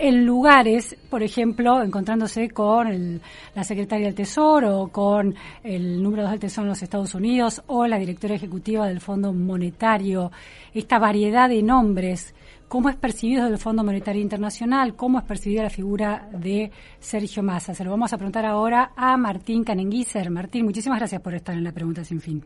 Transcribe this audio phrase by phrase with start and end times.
[0.00, 3.20] en lugares, por ejemplo, encontrándose con
[3.54, 7.86] la secretaria del Tesoro, con el número dos del Tesoro en los Estados Unidos o
[7.86, 10.32] la directora ejecutiva del Fondo Monetario,
[10.72, 12.34] esta variedad de nombres,
[12.66, 17.42] cómo es percibido desde el Fondo Monetario Internacional, cómo es percibida la figura de Sergio
[17.42, 17.74] Massa.
[17.74, 20.30] Se lo vamos a preguntar ahora a Martín Canenguiser.
[20.30, 22.42] Martín, muchísimas gracias por estar en la pregunta sin fin.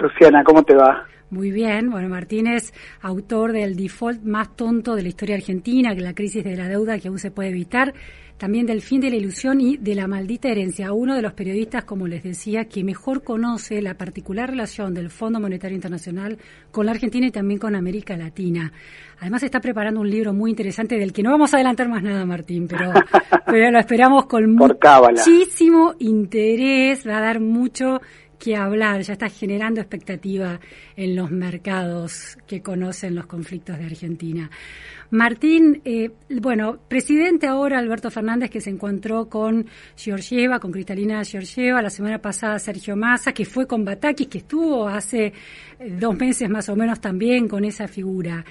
[0.00, 1.06] Luciana, ¿cómo te va?
[1.28, 6.14] Muy bien, bueno, Martínez, autor del default más tonto de la historia argentina, que la
[6.14, 7.94] crisis de la deuda que aún se puede evitar,
[8.36, 11.84] también del fin de la ilusión y de la maldita herencia, uno de los periodistas,
[11.84, 16.38] como les decía, que mejor conoce la particular relación del Fondo Monetario Internacional
[16.70, 18.72] con la Argentina y también con América Latina.
[19.18, 22.24] Además está preparando un libro muy interesante del que no vamos a adelantar más nada,
[22.26, 22.92] Martín, pero,
[23.46, 28.00] pero lo esperamos con muchísimo interés, va a dar mucho
[28.46, 30.60] que hablar, ya está generando expectativa
[30.96, 34.48] en los mercados que conocen los conflictos de Argentina.
[35.10, 41.82] Martín, eh, bueno, presidente ahora Alberto Fernández que se encontró con Georgieva, con Cristalina Georgieva,
[41.82, 45.32] la semana pasada Sergio Massa, que fue con Batakis, que estuvo hace
[45.80, 48.44] eh, dos meses más o menos también con esa figura.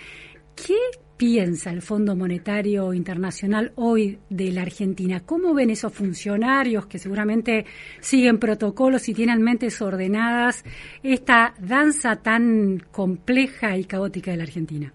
[0.55, 0.77] ¿Qué
[1.17, 5.21] piensa el Fondo Monetario Internacional hoy de la Argentina?
[5.25, 7.65] ¿Cómo ven esos funcionarios que seguramente
[7.99, 10.63] siguen protocolos y tienen mentes ordenadas
[11.03, 14.91] esta danza tan compleja y caótica de la Argentina?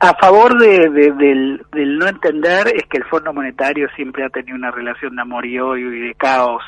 [0.00, 4.72] A favor de, del, no entender es que el Fondo Monetario siempre ha tenido una
[4.72, 6.62] relación de amor y odio y de caos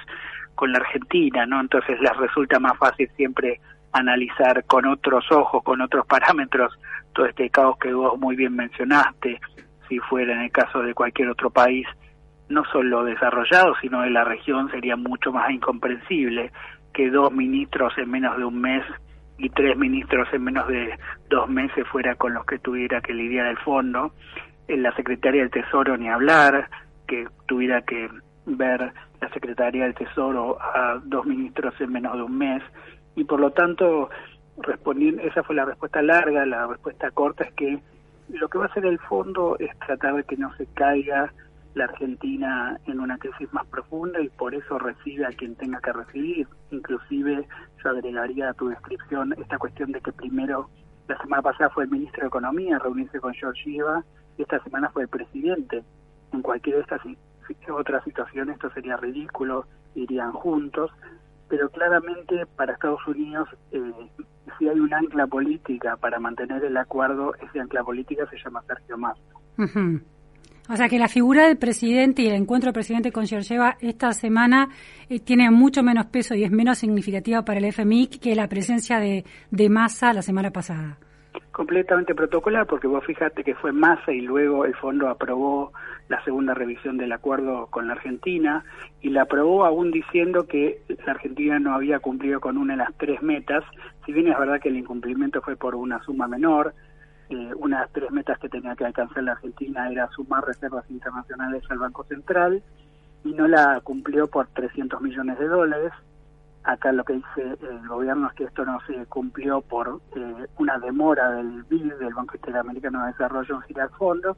[0.54, 1.60] con la Argentina, ¿no?
[1.60, 6.78] Entonces les resulta más fácil siempre analizar con otros ojos, con otros parámetros,
[7.14, 9.40] todo este caos que vos muy bien mencionaste,
[9.88, 11.86] si fuera en el caso de cualquier otro país,
[12.48, 16.52] no solo desarrollado, sino de la región, sería mucho más incomprensible
[16.92, 18.84] que dos ministros en menos de un mes
[19.38, 20.96] y tres ministros en menos de
[21.28, 24.12] dos meses fuera con los que tuviera que lidiar el fondo,
[24.68, 26.68] la Secretaría del Tesoro ni hablar,
[27.06, 28.08] que tuviera que
[28.46, 32.62] ver la Secretaría del Tesoro a dos ministros en menos de un mes,
[33.16, 34.10] y por lo tanto
[34.58, 37.82] respondiendo esa fue la respuesta larga la respuesta corta es que
[38.28, 41.32] lo que va a hacer el fondo es tratar de que no se caiga
[41.74, 45.92] la Argentina en una crisis más profunda y por eso recibe a quien tenga que
[45.92, 46.46] recibir.
[46.70, 47.46] Inclusive
[47.82, 50.70] yo agregaría a tu descripción esta cuestión de que primero,
[51.08, 54.04] la semana pasada fue el ministro de Economía reunirse con Georgieva
[54.38, 55.82] y esta semana fue el presidente.
[56.32, 57.02] En cualquiera de estas
[57.70, 60.90] otras situaciones esto sería ridículo, irían juntos,
[61.48, 63.92] pero claramente para Estados Unidos, eh,
[64.58, 68.98] si hay un ancla política para mantener el acuerdo, ese ancla política se llama Sergio
[68.98, 69.22] Massa.
[70.68, 74.12] O sea que la figura del presidente y el encuentro del presidente con Georgieva esta
[74.12, 74.70] semana
[75.10, 78.98] eh, tiene mucho menos peso y es menos significativa para el FMI que la presencia
[78.98, 80.98] de, de Massa la semana pasada
[81.54, 85.72] completamente protocolar, porque vos fíjate que fue Massa y luego el fondo aprobó
[86.08, 88.64] la segunda revisión del acuerdo con la Argentina
[89.00, 92.92] y la aprobó aún diciendo que la Argentina no había cumplido con una de las
[92.96, 93.62] tres metas,
[94.04, 96.74] si bien es verdad que el incumplimiento fue por una suma menor,
[97.30, 100.90] eh, una de las tres metas que tenía que alcanzar la Argentina era sumar reservas
[100.90, 102.64] internacionales al Banco Central
[103.24, 105.92] y no la cumplió por 300 millones de dólares,
[106.64, 110.78] Acá lo que dice el gobierno es que esto no se cumplió por eh, una
[110.78, 114.36] demora del BID, del Banco Interamericano de Desarrollo, en girar fondos.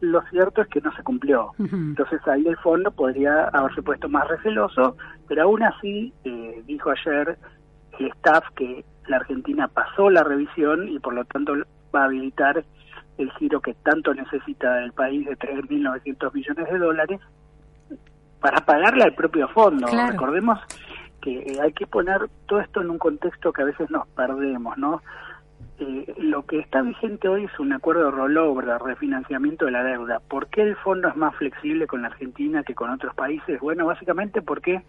[0.00, 1.52] Lo, cierto es que no se cumplió.
[1.58, 7.38] Entonces ahí el fondo podría haberse puesto más receloso, pero aún así eh, dijo ayer
[7.98, 11.54] el staff que la Argentina pasó la revisión y por lo tanto
[11.94, 12.64] va a habilitar
[13.16, 17.20] el giro que tanto necesita el país de 3.900 millones de dólares
[18.40, 19.86] para pagarle al propio fondo.
[19.86, 20.60] Recordemos
[21.20, 24.76] que eh, hay que poner todo esto en un contexto que a veces nos perdemos,
[24.78, 25.02] ¿no?
[25.80, 29.84] Eh, lo que está vigente hoy es un acuerdo de rollover, de refinanciamiento de la
[29.84, 30.20] deuda.
[30.20, 33.60] ¿Por qué el fondo es más flexible con la Argentina que con otros países?
[33.60, 34.82] Bueno, básicamente porque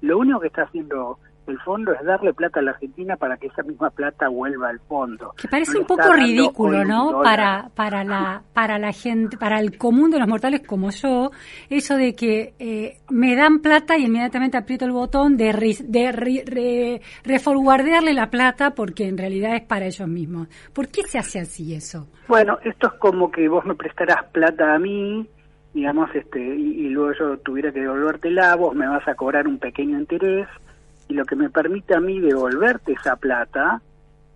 [0.00, 3.48] lo único que está haciendo el fondo es darle plata a la Argentina para que
[3.48, 5.34] esa misma plata vuelva al fondo.
[5.36, 7.22] Que parece un poco ridículo, ¿no?
[7.22, 11.30] Para para la para la gente, para el común de los mortales como yo,
[11.68, 18.14] eso de que eh, me dan plata y inmediatamente aprieto el botón de de reforwardearle
[18.14, 20.48] la plata porque en realidad es para ellos mismos.
[20.72, 22.08] ¿Por qué se hace así eso?
[22.28, 25.28] Bueno, esto es como que vos me prestarás plata a mí
[25.74, 29.58] digamos, este, y, y luego yo tuviera que devolvértela, vos me vas a cobrar un
[29.58, 30.46] pequeño interés,
[31.08, 33.82] y lo que me permite a mí devolverte esa plata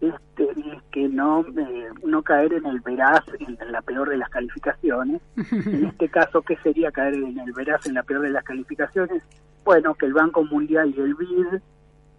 [0.01, 4.29] este, es que no eh, no caer en el veraz en la peor de las
[4.29, 5.23] calificaciones.
[5.37, 9.23] En este caso qué sería caer en el veraz en la peor de las calificaciones
[9.65, 11.61] bueno que el Banco Mundial y el BID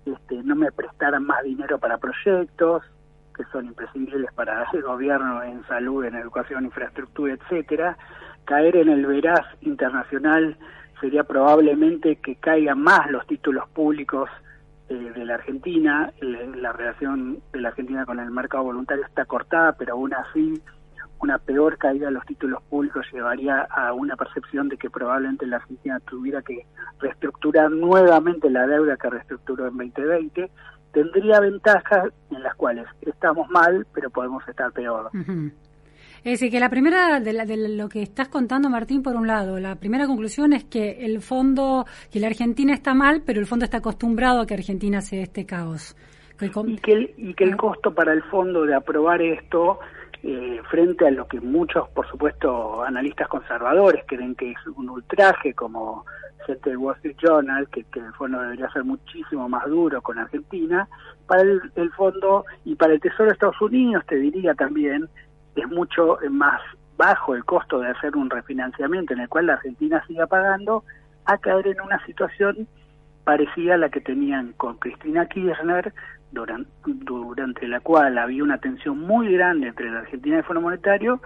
[0.05, 2.83] este, no me prestaran más dinero para proyectos
[3.35, 7.97] que son imprescindibles para el gobierno en salud, en educación, infraestructura, etcétera,
[8.45, 10.57] caer en el veraz internacional
[10.99, 14.29] sería probablemente que caigan más los títulos públicos
[14.89, 16.11] eh, de la Argentina.
[16.21, 20.61] La, relación de la Argentina con el mercado voluntario está cortada, pero aún así
[21.19, 25.57] una peor caída de los títulos públicos llevaría a una percepción de que probablemente la
[25.57, 26.65] Argentina tuviera que
[26.99, 30.51] reestructurar nuevamente la deuda que reestructuró en 2020.
[30.94, 35.09] Tendría ventajas en las cuales estamos mal, pero podemos estar peor.
[36.27, 39.75] Es decir, que la primera, de, lo que estás contando, Martín, por un lado, la
[39.75, 43.77] primera conclusión es que el fondo, que la Argentina está mal, pero el fondo está
[43.77, 45.95] acostumbrado a que Argentina sea este caos.
[46.41, 47.56] y, que el, y que el ah.
[47.56, 49.79] costo para el fondo de aprobar esto,
[50.21, 55.53] eh, frente a lo que muchos, por supuesto, analistas conservadores creen que es un ultraje,
[55.53, 56.03] como
[56.45, 60.89] gente del Wall Street Journal, que, el fondo debería ser muchísimo más duro con Argentina,
[61.25, 65.07] para el fondo y para el Tesoro de Estados Unidos, te diría también,
[65.57, 66.62] es mucho más
[66.98, 70.83] bajo el costo de hacer un refinanciamiento en el cual la Argentina siga pagando
[71.25, 72.68] a caer en una situación
[73.24, 75.94] parecida a la que tenían con Cristina Kirchner,
[76.31, 80.62] durante, durante la cual había una tensión muy grande entre la Argentina y el Fondo
[80.62, 81.21] Monetario.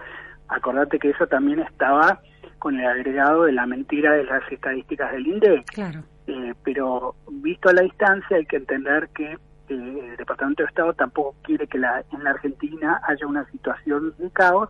[0.48, 2.20] Acordate que eso también estaba
[2.58, 5.64] con el agregado de la mentira de las estadísticas del INDEC.
[5.66, 6.02] Claro.
[6.26, 9.36] Eh, pero visto a la distancia hay que entender que
[9.68, 14.30] el Departamento de Estado tampoco quiere que la, en la Argentina haya una situación de
[14.30, 14.68] caos.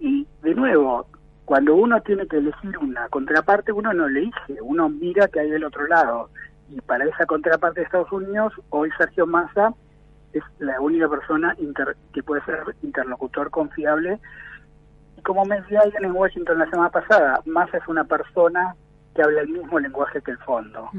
[0.00, 1.06] Y de nuevo
[1.44, 5.50] cuando uno tiene que elegir una contraparte uno no le elige uno mira que hay
[5.50, 6.28] del otro lado.
[6.68, 9.72] Y para esa contraparte de Estados Unidos hoy Sergio Massa
[10.34, 11.56] es la única persona
[12.12, 14.20] que puede ser interlocutor confiable.
[15.16, 18.74] Y como me alguien en Washington la semana pasada Massa es una persona
[19.14, 20.90] que habla el mismo lenguaje que el fondo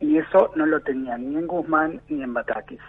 [0.00, 2.80] y eso no lo tenía ni en Guzmán ni en Batakis.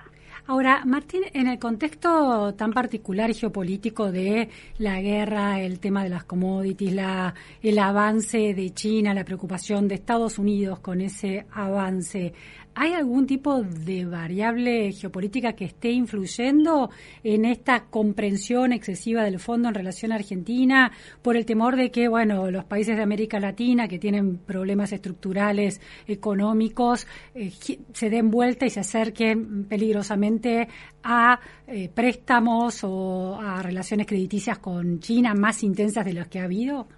[0.47, 4.47] Ahora, Martín, en el contexto tan particular geopolítico de
[4.77, 9.95] la guerra, el tema de las commodities, la, el avance de China, la preocupación de
[9.95, 12.31] Estados Unidos con ese avance,
[12.77, 16.89] ¿Hay algún tipo de variable geopolítica que esté influyendo
[17.23, 20.91] en esta comprensión excesiva del fondo en relación a Argentina
[21.21, 25.79] por el temor de que, bueno, los países de América Latina que tienen problemas estructurales
[26.05, 27.53] económicos eh,
[27.93, 30.67] se den vuelta y se acerquen peligrosamente
[31.01, 36.43] a eh, préstamos o a relaciones crediticias con China más intensas de las que ha
[36.43, 36.89] habido?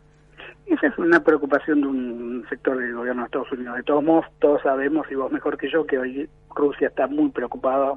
[0.68, 3.78] Esa es una preocupación de un sector del gobierno de Estados Unidos.
[3.78, 7.30] De todos modos, todos sabemos, y vos mejor que yo, que hoy Rusia está muy
[7.30, 7.94] preocupada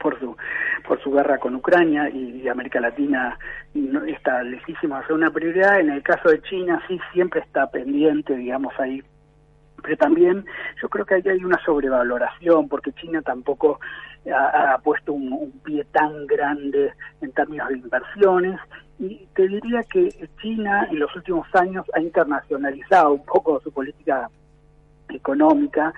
[0.00, 0.36] por su
[0.86, 3.38] por su guerra con Ucrania y, América Latina
[4.06, 5.80] está lejísimo de ser una prioridad.
[5.80, 9.02] En el caso de China sí siempre está pendiente, digamos, ahí
[9.82, 10.44] pero también
[10.82, 13.78] yo creo que ahí hay una sobrevaloración porque China tampoco
[14.26, 18.60] ha, puesto un, pie tan grande en términos de inversiones
[18.98, 24.28] y te diría que China en los últimos años ha internacionalizado un poco su política
[25.08, 25.92] económica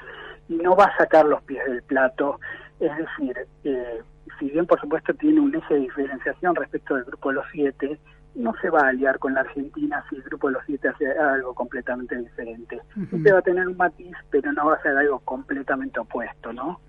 [0.49, 2.39] y no va a sacar los pies del plato.
[2.79, 4.03] Es decir, eh,
[4.39, 7.99] si bien por supuesto tiene un eje de diferenciación respecto del grupo de los siete,
[8.35, 11.07] no se va a aliar con la Argentina si el Grupo de los Siete hace
[11.11, 12.81] algo completamente diferente.
[13.11, 16.81] Usted va a tener un matiz, pero no va a ser algo completamente opuesto, ¿no?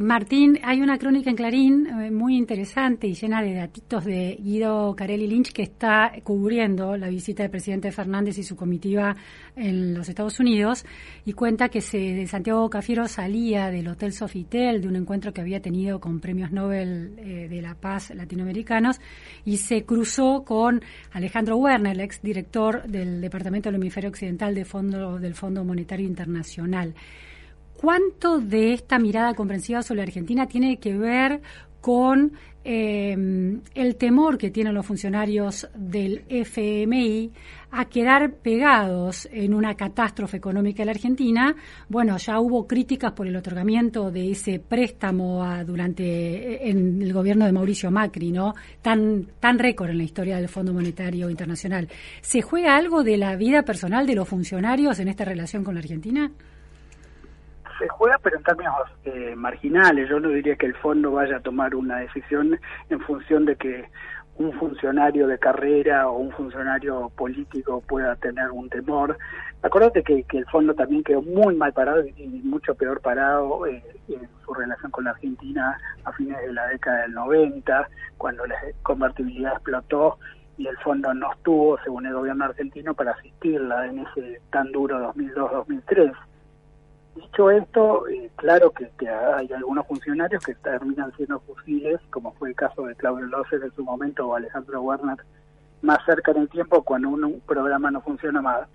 [0.00, 4.94] Martín, hay una crónica en Clarín eh, muy interesante y llena de datitos de Guido
[4.96, 9.14] Carelli Lynch que está cubriendo la visita del presidente Fernández y su comitiva
[9.54, 10.84] en los Estados Unidos
[11.24, 15.60] y cuenta que se, Santiago Cafiero salía del Hotel Sofitel de un encuentro que había
[15.60, 19.00] tenido con premios Nobel eh, de la Paz latinoamericanos
[19.44, 24.64] y se cruzó con Alejandro Werner, el ex director del Departamento del Hemisferio Occidental del
[25.34, 26.94] Fondo Monetario Internacional.
[27.74, 31.40] ¿Cuánto de esta mirada comprensiva sobre Argentina tiene que ver
[31.80, 32.32] con
[32.64, 37.30] eh, el temor que tienen los funcionarios del FMI
[37.72, 41.56] a quedar pegados en una catástrofe económica en la Argentina.
[41.88, 47.52] Bueno, ya hubo críticas por el otorgamiento de ese préstamo durante en el gobierno de
[47.52, 48.54] Mauricio Macri, ¿no?
[48.82, 51.88] Tan tan récord en la historia del Fondo Monetario Internacional.
[52.20, 55.80] ¿Se juega algo de la vida personal de los funcionarios en esta relación con la
[55.80, 56.30] Argentina?
[57.82, 58.74] Se juega, pero en términos
[59.04, 60.08] eh, marginales.
[60.08, 62.58] Yo no diría que el fondo vaya a tomar una decisión
[62.90, 63.88] en función de que
[64.36, 69.18] un funcionario de carrera o un funcionario político pueda tener un temor.
[69.62, 74.28] Acuérdate que, el fondo también quedó muy mal parado y mucho peor parado eh, en
[74.44, 79.54] su relación con la Argentina a fines de la década del 90, cuando la convertibilidad
[79.54, 80.18] explotó
[80.56, 85.12] y el fondo no estuvo, según el gobierno argentino, para asistirla en ese tan duro
[85.14, 86.12] 2002-2003.
[87.14, 88.04] Dicho esto,
[88.36, 93.26] claro que, hay algunos funcionarios que terminan siendo fusiles, como fue el caso de Claudio
[93.26, 95.18] López en su momento o Alejandro Werner
[95.82, 98.68] más cerca en el tiempo cuando un, programa no funciona más,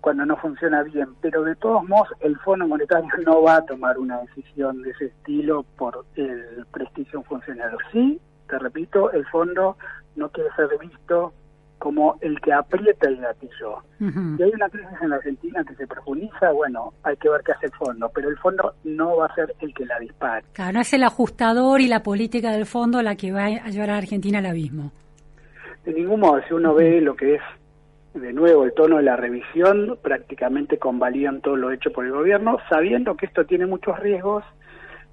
[0.00, 1.08] cuando no funciona bien.
[1.20, 5.06] Pero de todos modos, el Fondo Monetario no va a tomar una decisión de ese
[5.06, 7.78] estilo por el prestigio de un funcionario.
[7.92, 9.76] Sí, te repito, el fondo
[10.14, 11.32] no quiere ser visto
[11.78, 13.82] como el que aprieta el gatillo.
[14.00, 17.52] Y hay una crisis en la Argentina que se profundiza, bueno, hay que ver qué
[17.52, 20.44] hace el fondo, pero el fondo no va a ser el que la dispare.
[20.52, 23.90] Claro, no es el ajustador y la política del fondo la que va a llevar
[23.90, 24.92] a Argentina al abismo.
[25.84, 27.42] De ningún modo, si uno ve lo que es,
[28.14, 32.58] de nuevo, el tono de la revisión, prácticamente convalidan todo lo hecho por el gobierno,
[32.68, 34.42] sabiendo que esto tiene muchos riesgos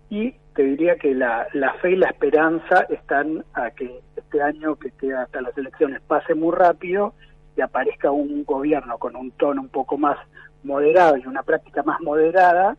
[0.10, 4.00] y te diría que la, la fe y la esperanza están a que
[4.33, 7.13] este año que queda hasta las elecciones pase muy rápido
[7.55, 10.17] y aparezca un gobierno con un tono un poco más
[10.63, 12.75] moderado y una práctica más moderada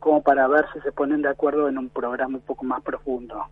[0.00, 3.44] como para ver si se ponen de acuerdo en un programa un poco más profundo.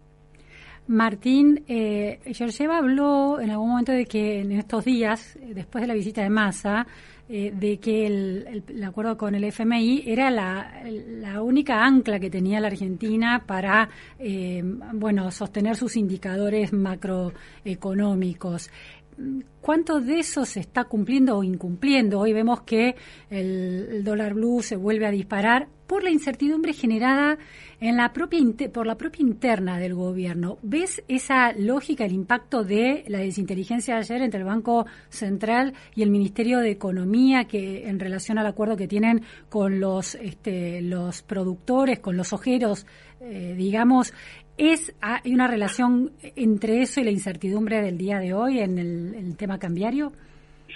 [0.88, 5.94] Martín, eh, Georgieva habló en algún momento de que en estos días, después de la
[5.94, 6.86] visita de Massa,
[7.28, 12.68] eh, de que el, acuerdo con el FMI era la, única ancla que tenía la
[12.68, 18.70] Argentina para eh, bueno sostener sus indicadores macroeconómicos.
[19.62, 22.20] ¿Cuánto de eso se está cumpliendo o incumpliendo?
[22.20, 22.94] Hoy vemos que
[23.30, 27.38] el, dólar blue se vuelve a disparar por la incertidumbre generada
[27.80, 28.40] en la propia
[28.72, 30.58] por la propia interna del gobierno.
[30.62, 36.02] ¿Ves esa lógica, el impacto de la desinteligencia de ayer entre el Banco Central y
[36.02, 41.22] el Ministerio de Economía que en relación al acuerdo que tienen con los este, los
[41.22, 42.86] productores, con los ojeros,
[43.20, 44.12] eh, digamos,
[44.58, 49.36] ¿Es, ¿Hay una relación entre eso y la incertidumbre del día de hoy en el,
[49.36, 50.12] tema cambiario?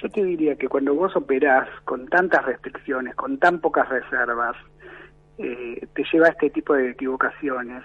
[0.02, 4.56] Yo te diría que cuando vos operás con tantas restricciones, con tan pocas reservas,
[5.38, 7.82] eh, te lleva a este tipo de equivocaciones,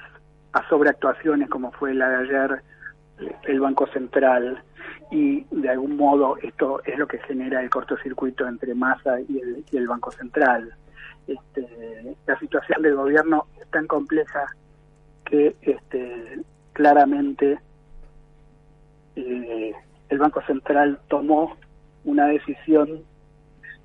[0.52, 2.62] a sobreactuaciones como fue la de ayer
[3.44, 4.62] el Banco Central
[5.12, 9.64] y de algún modo esto es lo que genera el cortocircuito entre Massa y el,
[9.72, 10.74] y el Banco Central.
[11.26, 14.46] Este, la situación del gobierno es tan compleja
[15.26, 16.40] que este,
[16.74, 17.60] claramente
[19.16, 19.74] eh,
[20.10, 21.58] el Banco Central tomó
[22.04, 23.02] una decisión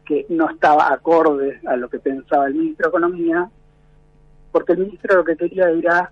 [0.04, 3.50] que no estaba acorde a lo que pensaba el ministro de Economía,
[4.52, 6.10] porque el ministro lo que quería era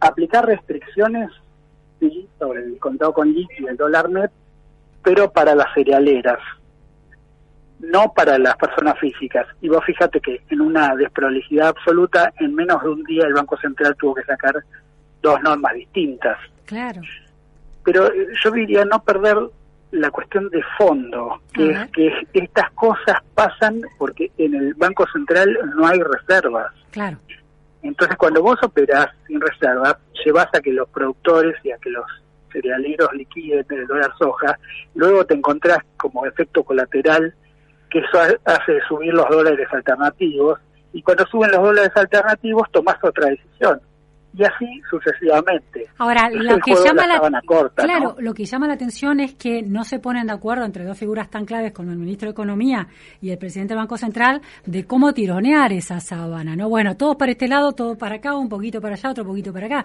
[0.00, 1.30] aplicar restricciones
[2.38, 4.30] sobre el contado con y el dólar net,
[5.02, 6.38] pero para las cerealeras
[7.80, 9.46] no para las personas físicas.
[9.60, 13.56] Y vos fíjate que en una desprolijidad absoluta, en menos de un día el Banco
[13.58, 14.54] Central tuvo que sacar
[15.22, 16.38] dos normas distintas.
[16.66, 17.00] Claro.
[17.84, 19.36] Pero eh, yo diría no perder
[19.90, 25.56] la cuestión de fondo, que es que estas cosas pasan porque en el Banco Central
[25.76, 26.72] no hay reservas.
[26.90, 27.18] Claro.
[27.82, 32.04] Entonces, cuando vos operás sin reservas, llevas a que los productores y a que los
[32.50, 34.58] cerealeros liquiden el dólar soja,
[34.94, 37.34] luego te encontrás como efecto colateral
[37.94, 40.58] que eso hace subir los dólares alternativos
[40.92, 43.80] y cuando suben los dólares alternativos tomas otra decisión
[44.36, 45.86] y así sucesivamente.
[45.98, 47.40] Ahora, lo que llama la,
[47.74, 50.98] claro, lo que llama la atención es que no se ponen de acuerdo entre dos
[50.98, 52.88] figuras tan claves como el ministro de Economía
[53.20, 56.68] y el presidente del Banco Central de cómo tironear esa sábana, ¿no?
[56.68, 59.66] Bueno, todos para este lado, todo para acá, un poquito para allá, otro poquito para
[59.66, 59.84] acá.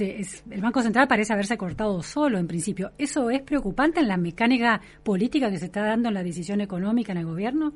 [0.00, 2.90] el Banco Central parece haberse cortado solo en principio.
[2.98, 7.12] ¿Eso es preocupante en la mecánica política que se está dando en la decisión económica
[7.12, 7.72] en el gobierno?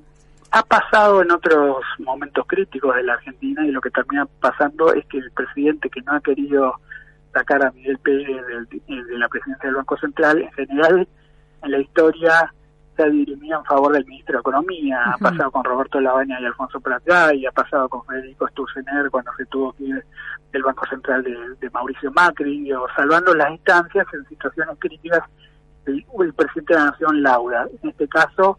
[0.53, 5.05] Ha pasado en otros momentos críticos de la Argentina y lo que termina pasando es
[5.07, 6.75] que el presidente que no ha querido
[7.33, 11.09] sacar a Miguel Pérez de, la presidencia del Banco Central, en general
[11.63, 12.53] en la historia
[12.97, 16.45] se ha dirimido en favor del ministro de Economía, ha pasado con Roberto Labaña y
[16.45, 16.83] Alfonso
[17.35, 20.05] y ha pasado con Federico Sturzenegger cuando se tuvo que ir
[20.53, 25.23] del Banco Central de, Mauricio Macri, o salvando las instancias en situaciones críticas
[25.87, 27.69] el, el presidente de la Nación Laura.
[27.83, 28.59] En este caso,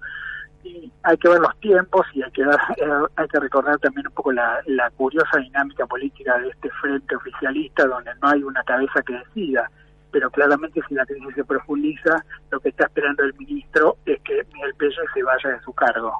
[1.03, 4.31] hay que ver los tiempos y hay que eh, hay que recordar también un poco
[4.31, 4.61] la,
[4.95, 9.69] curiosa dinámica política de este frente oficialista donde no hay una cabeza que decida
[10.11, 14.45] pero claramente si la crisis se profundiza lo que está esperando el ministro es que
[14.53, 16.13] Miguel Pérez se vaya de su cargo.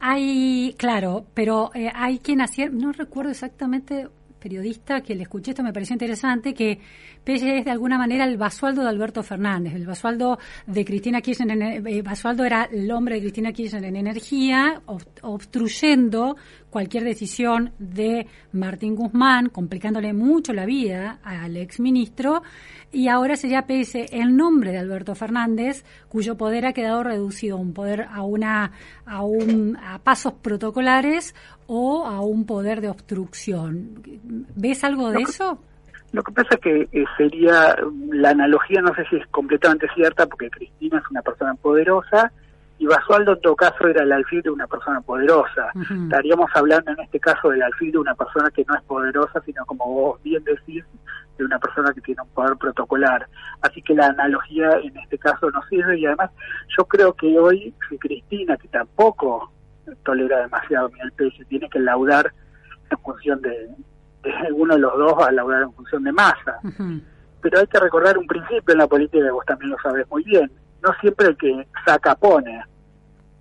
[0.00, 4.08] Hay claro pero eh, hay quien hacía no recuerdo exactamente
[4.44, 6.78] periodista que le escuché esto me pareció interesante, que
[7.24, 11.86] Pelle es de alguna manera el basualdo de Alberto Fernández, el basualdo de Cristina Kirchner.
[11.86, 14.82] Eh, basualdo era el hombre de Cristina Kirchner en energía,
[15.22, 16.36] obstruyendo
[16.68, 22.42] cualquier decisión de Martín Guzmán, complicándole mucho la vida al exministro,
[22.92, 27.72] y ahora sería PS el nombre de Alberto Fernández, cuyo poder ha quedado reducido un
[27.72, 28.72] poder a una
[29.06, 31.34] a un a pasos protocolares
[31.66, 34.02] o a un poder de obstrucción.
[34.56, 35.58] ¿Ves algo de eso?
[36.12, 37.76] Lo que pasa es que eh, sería,
[38.12, 42.30] la analogía no sé si es completamente cierta, porque Cristina es una persona poderosa
[42.78, 45.70] y Basualdo en todo caso era el alfil de una persona poderosa.
[46.04, 49.64] Estaríamos hablando en este caso del alfil de una persona que no es poderosa, sino
[49.64, 50.84] como vos bien decís,
[51.38, 53.26] de una persona que tiene un poder protocolar.
[53.62, 56.30] Así que la analogía en este caso no sirve y además
[56.76, 59.50] yo creo que hoy si Cristina, que tampoco
[60.02, 62.32] tolera demasiado Miguel Pérez, tiene que laudar
[62.90, 63.50] en función de,
[64.22, 66.58] de uno de los dos va a laudar en función de masa.
[67.40, 70.50] Pero hay que recordar un principio en la política, vos también lo sabes muy bien.
[70.82, 72.62] No siempre el que saca pone.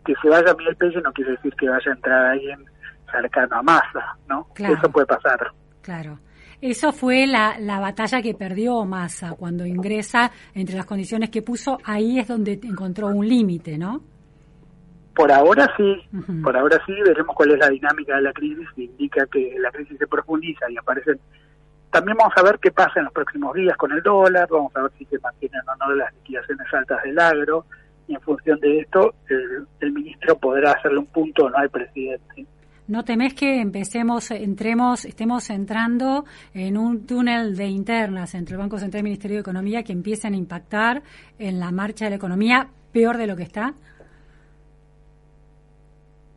[0.05, 2.65] Que se vaya Miguel Pérez no quiere decir que vaya a entrar alguien
[3.09, 4.47] cercano a masa, ¿no?
[4.57, 5.51] Eso puede pasar.
[5.81, 6.19] Claro.
[6.59, 11.77] Eso fue la, la batalla que perdió Massa cuando ingresa entre las condiciones que puso.
[11.83, 14.01] Ahí es donde encontró un límite, ¿no?
[15.15, 15.95] Por ahora sí,
[16.43, 19.97] por ahora sí, veremos cuál es la dinámica de la crisis, indica que la crisis
[19.97, 21.19] se profundiza y aparecen...
[21.91, 24.81] También vamos a ver qué pasa en los próximos días con el dólar, vamos a
[24.81, 27.65] ver si se mantienen o no las liquidaciones altas del agro,
[28.07, 31.69] y en función de esto el, el ministro podrá hacerle un punto o no al
[31.69, 32.47] presidente.
[32.87, 38.77] ¿No temes que empecemos, entremos, estemos entrando en un túnel de internas entre el Banco
[38.77, 41.01] Central y el Ministerio de Economía que empiecen a impactar
[41.39, 43.73] en la marcha de la economía peor de lo que está?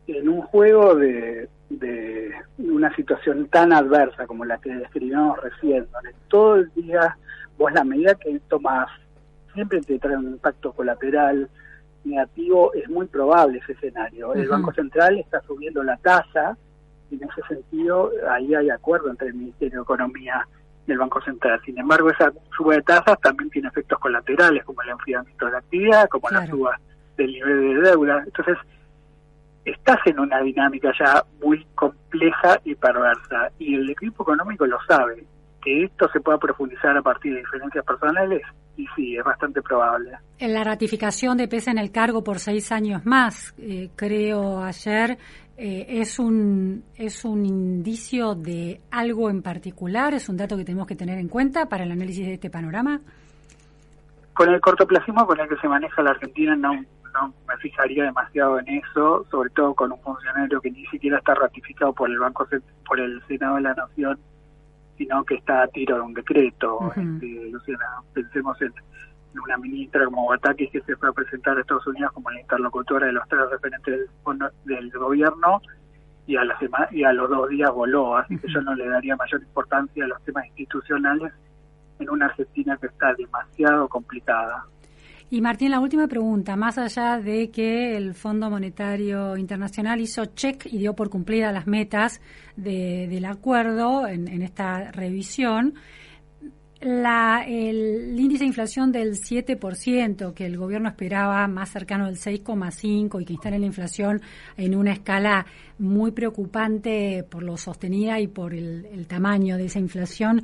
[0.07, 6.13] En un juego de, de una situación tan adversa como la que describimos recién, donde
[6.29, 7.17] todo el día
[7.57, 8.87] vos la medida que tomas
[9.53, 11.49] siempre te trae un impacto colateral,
[12.03, 14.33] negativo, es muy probable ese escenario.
[14.33, 16.57] El Banco Central está subiendo la tasa
[17.09, 20.47] y en ese sentido ahí hay acuerdo entre el Ministerio de Economía
[20.85, 21.59] y el Banco Central.
[21.65, 25.57] Sin embargo, esa suba de tasas también tiene efectos colaterales como el enfriamiento de la
[25.57, 26.79] actividad, como la suba
[27.17, 28.23] del nivel de deuda.
[28.25, 28.57] Entonces,
[29.71, 35.25] estás en una dinámica ya muy compleja y perversa y el equipo económico lo sabe.
[35.61, 38.41] Que esto se pueda profundizar a partir de diferencias personales
[38.77, 40.11] y sí, es bastante probable.
[40.37, 45.17] En la ratificación de PESA en el cargo por seis años más, eh, creo ayer,
[45.57, 50.87] eh, es un es un indicio de algo en particular, es un dato que tenemos
[50.87, 53.01] que tener en cuenta para el análisis de este panorama.
[54.33, 56.85] Con el cortoplacismo con el que se maneja la Argentina no,
[57.21, 61.33] no me fijaría demasiado en eso, sobre todo con un funcionario que ni siquiera está
[61.35, 62.47] ratificado por el Banco
[62.85, 64.19] por el Senado de la Nación
[64.97, 66.91] sino que está a tiro de un decreto.
[66.95, 68.73] Este, Luciana, pensemos en,
[69.43, 73.05] una ministra como Batakis que se fue a presentar a Estados Unidos como la interlocutora
[73.05, 74.09] de los tres referentes
[74.65, 75.61] del, gobierno
[76.25, 76.57] y a, la
[76.89, 80.07] y a los dos días voló, así que yo no le daría mayor importancia a
[80.07, 81.31] los temas institucionales
[81.99, 84.65] en una Argentina que está demasiado complicada.
[85.29, 90.65] Y Martín, la última pregunta, más allá de que el Fondo Monetario Internacional hizo check
[90.67, 92.21] y dio por cumplidas las metas
[92.55, 95.73] del acuerdo en, esta revisión,
[96.79, 103.21] la, el, índice de inflación del 7%, que el gobierno esperaba más cercano del 6,5%
[103.21, 104.21] y que instale la inflación
[104.55, 105.45] en una escala
[105.77, 110.43] muy preocupante por lo sostenida y por el tamaño de esa inflación,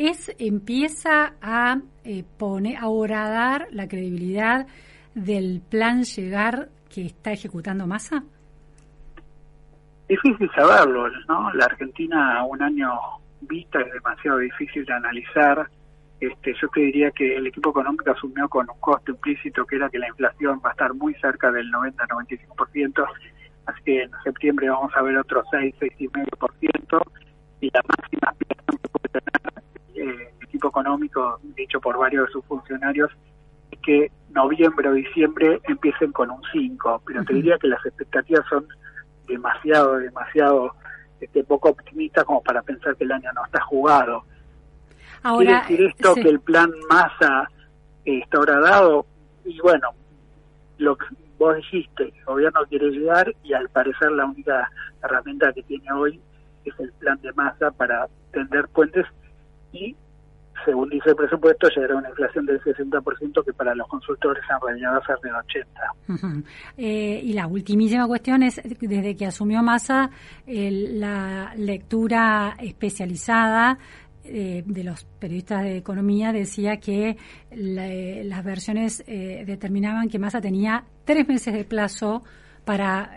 [0.00, 4.66] es empieza a eh, poner a horadar la credibilidad
[5.14, 8.24] del plan llegar que está ejecutando Massa?
[10.08, 11.52] Difícil saberlo, ¿no?
[11.52, 12.90] La Argentina a un año
[13.42, 15.68] vista es demasiado difícil de analizar.
[16.18, 19.90] Este, yo te diría que el equipo económico asumió con un costo implícito que era
[19.90, 23.06] que la inflación va a estar muy cerca del 90-95%,
[23.66, 27.02] así que en septiembre vamos a ver otro 6, 6,5%,
[27.60, 29.59] y la máxima puede tener
[30.68, 33.10] económico, dicho por varios de sus funcionarios,
[33.70, 38.44] es que noviembre o diciembre empiecen con un 5, pero te diría que las expectativas
[38.48, 38.66] son
[39.26, 40.74] demasiado, demasiado
[41.20, 44.24] este, poco optimistas como para pensar que el año no está jugado.
[45.22, 47.48] Ahora, ¿Quiere decir esto que el plan masa
[48.04, 49.06] eh, está horadado?
[49.44, 49.90] Y bueno,
[50.78, 51.06] lo que
[51.38, 54.70] vos dijiste, el gobierno quiere llegar y al parecer la única
[55.02, 56.20] herramienta que tiene hoy
[56.64, 59.06] es el plan de masa para tender puentes
[59.72, 59.96] y,
[60.64, 64.66] según dice el presupuesto, llegará a una inflación del 60% que para los consultores en
[64.66, 66.44] realidad va a ser de 80%.
[66.76, 70.10] Eh, y la ultimísima cuestión es, desde que asumió Massa,
[70.46, 73.78] la lectura especializada
[74.22, 77.16] eh, de los periodistas de economía decía que
[77.50, 82.22] las versiones eh, determinaban que Massa tenía tres meses de plazo
[82.64, 83.10] para,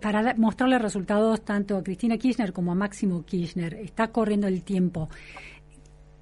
[0.00, 3.74] para mostrarle resultados tanto a Cristina Kirchner como a Máximo Kirchner.
[3.74, 5.08] Está corriendo el tiempo.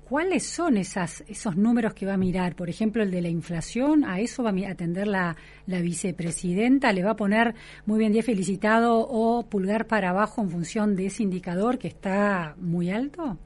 [0.08, 2.54] ¿Cuáles son esas, esos números que va a mirar?
[2.54, 5.36] Por ejemplo, el de la inflación, ¿a eso va a atender la,
[5.66, 6.92] la vicepresidenta?
[6.92, 7.54] ¿Le va a poner
[7.86, 12.54] muy bien día felicitado o pulgar para abajo en función de ese indicador que está
[12.58, 13.38] muy alto?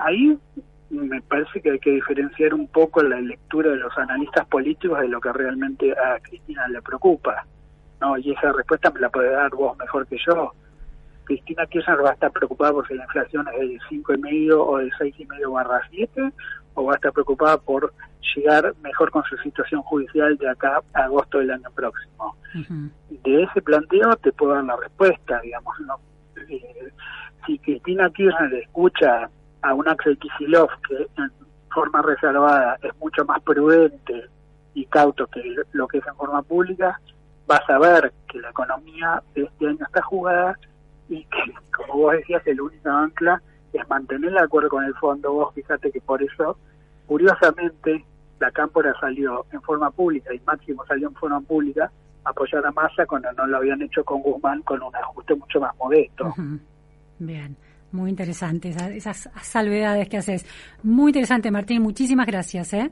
[0.00, 0.38] ahí
[0.90, 5.08] me parece que hay que diferenciar un poco la lectura de los analistas políticos de
[5.08, 7.46] lo que realmente a Cristina le preocupa.
[8.00, 8.18] ¿no?
[8.18, 10.52] Y esa respuesta me la puede dar vos mejor que yo.
[11.30, 14.90] Cristina Kirchner va a estar preocupada por si la inflación es del 5,5 o del
[14.94, 16.32] 6,5 barra 7,
[16.74, 17.92] o va a estar preocupada por
[18.34, 22.34] llegar mejor con su situación judicial de acá a agosto del año próximo.
[23.08, 25.78] De ese planteo te puedo dar la respuesta, digamos.
[25.86, 26.00] ¿no?
[26.48, 26.92] Eh,
[27.46, 29.30] si Cristina Kirchner escucha
[29.62, 31.30] a un Axel Kisilov que en
[31.72, 34.26] forma reservada es mucho más prudente
[34.74, 37.00] y cauto que lo que es en forma pública,
[37.48, 40.58] va a saber que la economía de este año está jugada
[41.10, 43.42] y que, como vos decías, el único ancla
[43.72, 45.32] es mantener el acuerdo con el fondo.
[45.32, 46.56] Vos fíjate que por eso,
[47.06, 48.04] curiosamente,
[48.38, 51.90] la Cámpora salió en forma pública y Máximo salió en forma pública
[52.24, 55.60] a apoyar a Massa cuando no lo habían hecho con Guzmán con un ajuste mucho
[55.60, 56.34] más modesto.
[57.18, 57.56] Bien.
[57.92, 60.46] Muy interesante esas, esas salvedades que haces.
[60.84, 61.82] Muy interesante, Martín.
[61.82, 62.72] Muchísimas gracias.
[62.72, 62.90] ¿eh?